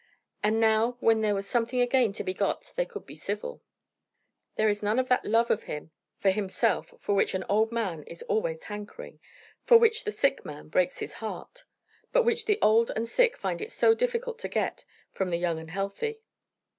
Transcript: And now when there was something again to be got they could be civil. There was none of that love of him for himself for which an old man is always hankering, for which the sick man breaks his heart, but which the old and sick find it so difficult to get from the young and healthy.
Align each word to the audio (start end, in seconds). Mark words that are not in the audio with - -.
And 0.41 0.59
now 0.59 0.97
when 0.99 1.21
there 1.21 1.35
was 1.35 1.47
something 1.47 1.79
again 1.79 2.11
to 2.13 2.23
be 2.23 2.33
got 2.33 2.73
they 2.75 2.87
could 2.87 3.05
be 3.05 3.13
civil. 3.13 3.61
There 4.55 4.65
was 4.65 4.81
none 4.81 4.97
of 4.97 5.09
that 5.09 5.25
love 5.25 5.51
of 5.51 5.65
him 5.65 5.91
for 6.17 6.31
himself 6.31 6.95
for 6.99 7.13
which 7.13 7.35
an 7.35 7.45
old 7.47 7.71
man 7.71 8.01
is 8.07 8.23
always 8.23 8.63
hankering, 8.63 9.19
for 9.63 9.77
which 9.77 10.03
the 10.03 10.11
sick 10.11 10.43
man 10.43 10.69
breaks 10.69 10.97
his 10.97 11.13
heart, 11.21 11.65
but 12.11 12.23
which 12.25 12.45
the 12.47 12.57
old 12.63 12.89
and 12.95 13.07
sick 13.07 13.37
find 13.37 13.61
it 13.61 13.69
so 13.69 13.93
difficult 13.93 14.39
to 14.39 14.47
get 14.47 14.85
from 15.11 15.29
the 15.29 15.37
young 15.37 15.59
and 15.59 15.69
healthy. 15.69 16.19